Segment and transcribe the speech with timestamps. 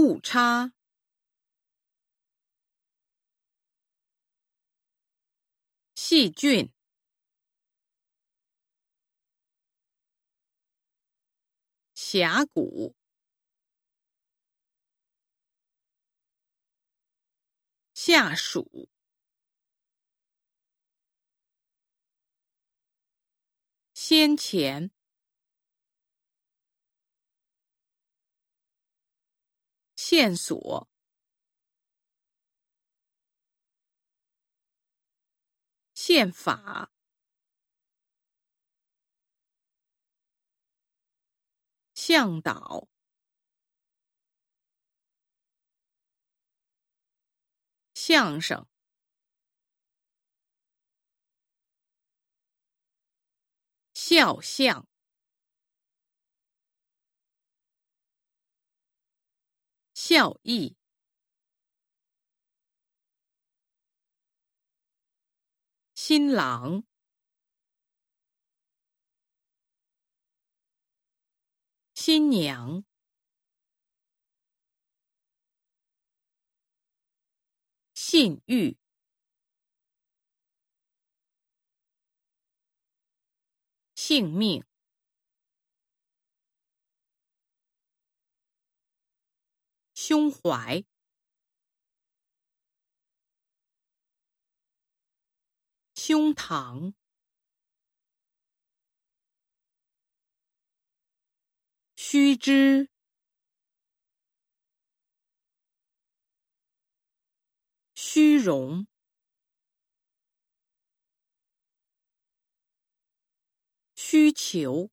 [0.00, 0.72] 误差，
[5.94, 6.72] 细菌，
[11.94, 12.94] 峡谷，
[17.92, 18.88] 下属，
[23.92, 24.90] 先前。
[30.10, 30.88] 线索，
[35.94, 36.90] 宪法，
[41.94, 42.88] 向导，
[47.94, 48.66] 相声，
[53.94, 54.89] 肖像。
[60.10, 60.76] 效益，
[65.94, 66.82] 新郎，
[71.94, 72.84] 新娘，
[77.94, 78.76] 信誉，
[83.94, 84.69] 性命。
[90.10, 90.84] 胸怀，
[95.94, 96.94] 胸膛，
[101.94, 102.90] 须知，
[107.94, 108.88] 虚荣，
[113.94, 114.90] 需求。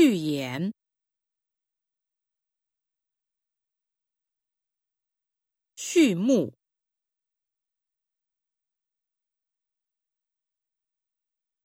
[0.00, 0.72] 序言，
[5.76, 6.56] 序幕，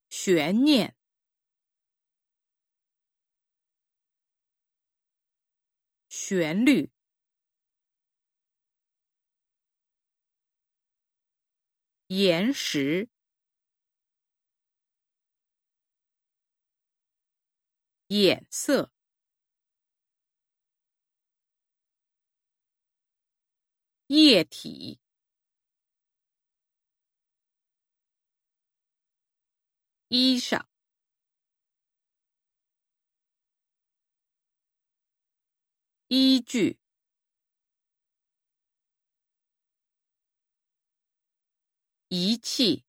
[0.10, 0.98] 悬念，
[6.10, 6.92] 旋律，
[12.08, 13.15] 岩石。
[18.16, 18.94] 眼色，
[24.08, 25.02] 液体，
[30.08, 30.66] 衣裳，
[36.08, 36.80] 依据，
[42.08, 42.85] 仪器。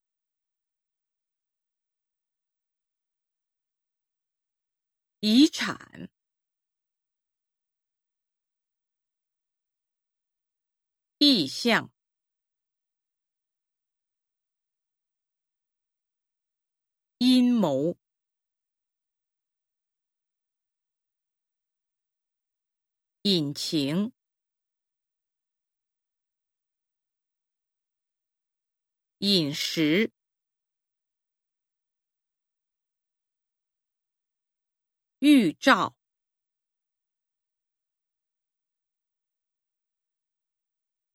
[5.20, 6.08] 遗产，
[11.18, 11.90] 意向，
[17.18, 17.96] 阴谋，
[23.22, 24.12] 引擎，
[29.18, 30.12] 饮食。
[35.26, 35.96] 预兆，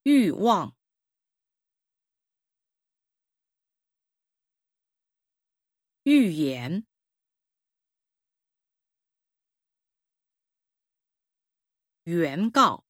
[0.04, 0.76] 欲望，
[6.04, 6.86] 预言，
[12.04, 12.84] 原告，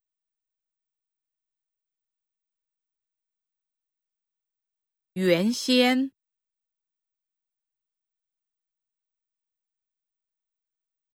[5.13, 6.11] 原先。